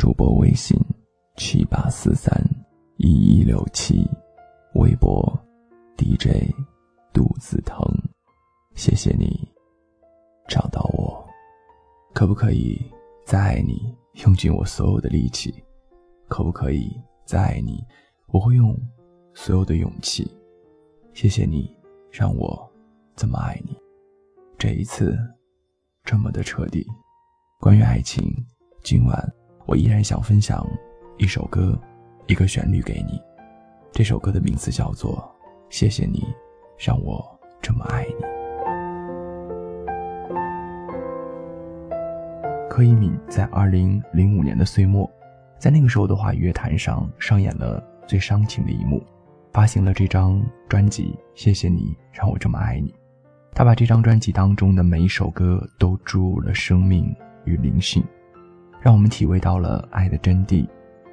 [0.00, 0.80] 主播微信：
[1.36, 2.34] 七八四三
[2.96, 4.02] 一一六七，
[4.76, 5.38] 微博
[5.94, 6.50] ：DJ
[7.12, 7.84] 肚子疼。
[8.74, 9.46] 谢谢你
[10.48, 11.22] 找到我，
[12.14, 12.80] 可不可以
[13.26, 13.94] 再爱你，
[14.24, 15.62] 用尽我所有的力气？
[16.28, 17.84] 可不可以再爱你，
[18.28, 18.74] 我会用
[19.34, 20.34] 所有的勇气。
[21.12, 21.76] 谢谢你
[22.10, 22.66] 让我
[23.14, 23.76] 这么爱你，
[24.56, 25.14] 这一次
[26.04, 26.86] 这么的彻底。
[27.58, 28.24] 关于爱情，
[28.82, 29.30] 今晚
[29.66, 30.66] 我依然想分享
[31.18, 31.78] 一首歌，
[32.26, 33.20] 一个旋律给你。
[33.92, 35.16] 这首歌的名字叫做
[35.68, 36.26] 《谢谢你
[36.78, 37.24] 让我
[37.60, 38.14] 这么爱你》。
[42.68, 45.10] 柯以敏在二零零五年的岁末，
[45.58, 49.02] 在那个时候的华语乐坛上上演了最伤情的一幕，
[49.52, 52.90] 发行了这张专辑《谢谢你让我这么爱你》。
[53.52, 57.14] 他把这张专辑当中的每一首歌都注入了生命。
[57.46, 58.04] 与灵性，
[58.80, 60.66] 让我们体味到了爱的真谛。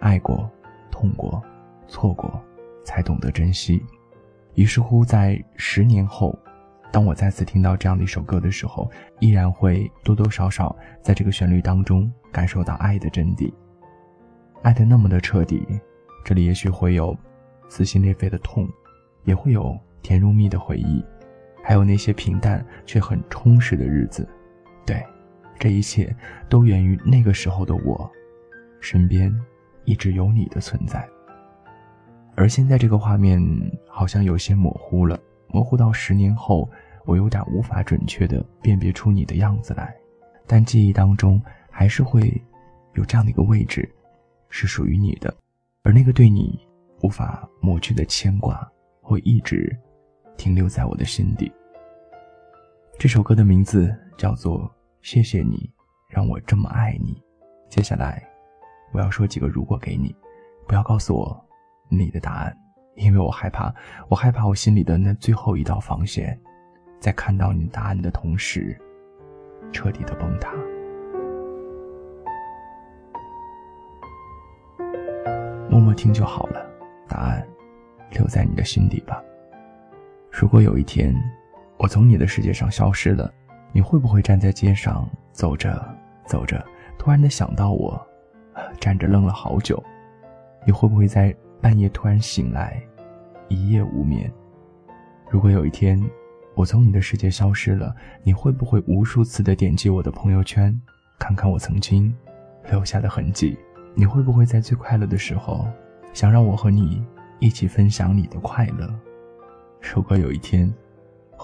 [0.00, 0.50] 爱过，
[0.90, 1.40] 痛过，
[1.86, 2.42] 错过，
[2.84, 3.80] 才懂得珍惜。
[4.54, 6.36] 于是乎，在十年后，
[6.92, 13.52] 当我再次听到这样的一首歌的时候，依然会多多少少在这个旋律当中感受到爱的真谛。
[14.62, 15.64] 爱的那么的彻底，
[16.24, 17.16] 这里也许会有
[17.68, 18.68] 撕心裂肺的痛，
[19.24, 21.04] 也会有甜如蜜的回忆，
[21.62, 24.28] 还有那些平淡却很充实的日子。
[24.84, 25.00] 对。
[25.62, 26.12] 这一切
[26.48, 28.10] 都源于那个时候的我，
[28.80, 29.32] 身边
[29.84, 31.08] 一直有你的存在。
[32.34, 33.40] 而现在这个画面
[33.88, 36.68] 好像有些模糊了，模糊到十年后，
[37.04, 39.94] 我有点无法准确的辨别出你的样子来。
[40.48, 41.40] 但记忆当中
[41.70, 42.42] 还是会
[42.94, 43.88] 有这样的一个位置，
[44.48, 45.32] 是属于你的，
[45.84, 46.58] 而那个对你
[47.02, 48.68] 无法抹去的牵挂，
[49.00, 49.78] 会一直
[50.36, 51.52] 停留在我的心底。
[52.98, 54.68] 这首歌的名字叫做。
[55.02, 55.68] 谢谢你，
[56.08, 57.20] 让我这么爱你。
[57.68, 58.22] 接下来，
[58.92, 60.14] 我要说几个如果给你，
[60.66, 61.44] 不要告诉我
[61.88, 62.56] 你的答案，
[62.94, 63.74] 因为我害怕，
[64.08, 66.40] 我害怕我心里的那最后一道防线，
[67.00, 68.80] 在看到你答案的同时，
[69.72, 70.52] 彻底的崩塌。
[75.68, 76.64] 默默听就好了，
[77.08, 77.44] 答案
[78.12, 79.20] 留在你的心底吧。
[80.30, 81.12] 如果有一天，
[81.76, 83.34] 我从你的世界上消失了。
[83.72, 85.82] 你会不会站在街上走着
[86.26, 86.64] 走着，
[86.98, 88.00] 突然的想到我，
[88.78, 89.82] 站着愣了好久？
[90.64, 92.80] 你会不会在半夜突然醒来，
[93.48, 94.30] 一夜无眠？
[95.30, 96.00] 如果有一天
[96.54, 100.78] 我从你的世界消失了，你会不会无数次的点击我的朋友圈，
[101.18, 102.14] 看看我曾经
[102.70, 103.58] 留下的痕迹？
[103.94, 105.66] 你会不会在最快乐的时候，
[106.12, 107.02] 想让我和你
[107.38, 108.88] 一起分享你的快乐？
[109.80, 110.72] 如果有一天，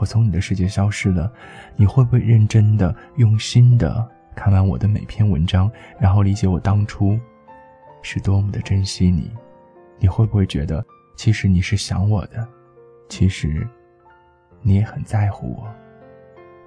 [0.00, 1.32] 我从你的世界消失了，
[1.76, 7.18] 你会不会认真的、用心的看完我的每篇文章，然后理解我当初
[8.02, 9.30] 是多么的珍惜你？
[9.98, 10.84] 你会不会觉得，
[11.16, 12.46] 其实你是想我的，
[13.08, 13.66] 其实
[14.60, 15.66] 你也很在乎我？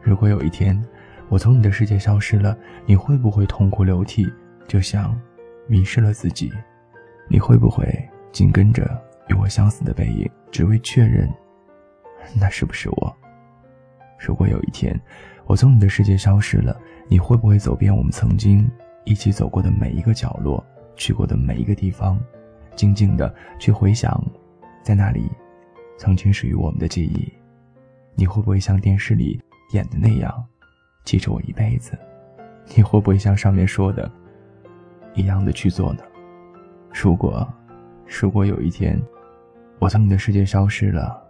[0.00, 0.80] 如果有一天
[1.28, 4.32] 我从你的世界消失了，你会不会痛哭流涕，
[4.68, 5.20] 就像
[5.66, 6.52] 迷失了自己？
[7.28, 8.88] 你会不会紧跟着
[9.28, 11.28] 与我相似的背影，只为确认？
[12.34, 13.16] 那是不是我？
[14.18, 14.98] 如果有一天，
[15.44, 16.76] 我从你的世界消失了，
[17.08, 18.68] 你会不会走遍我们曾经
[19.04, 20.64] 一起走过的每一个角落，
[20.96, 22.18] 去过的每一个地方，
[22.74, 24.24] 静静的去回想，
[24.82, 25.30] 在那里，
[25.98, 27.32] 曾经属于我们的记忆？
[28.14, 29.38] 你会不会像电视里
[29.72, 30.44] 演的那样，
[31.04, 31.92] 记着我一辈子？
[32.74, 34.10] 你会不会像上面说的
[35.14, 36.02] 一样的去做呢？
[36.92, 37.46] 如果，
[38.06, 39.00] 如果有一天，
[39.78, 41.25] 我从你的世界消失了。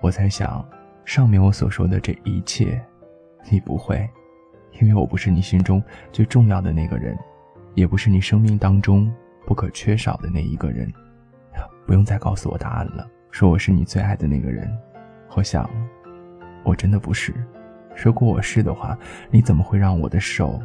[0.00, 0.64] 我在想，
[1.04, 2.80] 上面我所说的这一切，
[3.50, 4.08] 你不会，
[4.80, 7.18] 因为我不是你心中最重要的那个人，
[7.74, 9.12] 也不是你生命当中
[9.46, 10.92] 不可缺少的那一个人。
[11.86, 14.70] 不用再告诉我答案了，说我是你最爱的那个人。
[15.34, 15.68] 我想，
[16.64, 17.32] 我真的不是。
[17.96, 18.96] 如果我是的话，
[19.30, 20.60] 你怎么会让我的手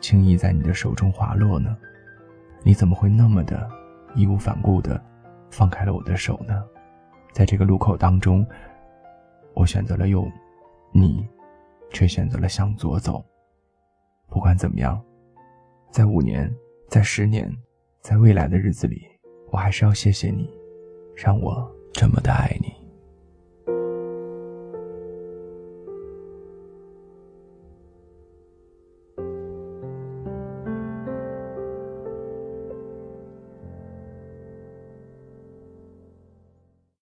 [0.00, 1.76] 轻易在你的手中滑落呢？
[2.62, 3.68] 你怎么会那么的
[4.14, 5.00] 义无反顾的
[5.50, 6.62] 放开了我的手呢？
[7.32, 8.46] 在这个路口当中。
[9.54, 10.28] 我选择了右，
[10.92, 11.26] 你
[11.90, 13.24] 却选择了向左走。
[14.28, 15.00] 不管怎么样，
[15.92, 16.52] 在五年，
[16.88, 17.48] 在十年，
[18.00, 19.06] 在未来的日子里，
[19.52, 20.50] 我还是要谢谢你，
[21.14, 22.73] 让我这么的爱你。